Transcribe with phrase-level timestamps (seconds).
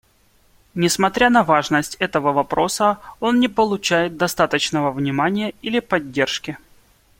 [0.73, 6.57] Несмотря на важность этого вопроса, он не получает достаточного внимания или поддержки.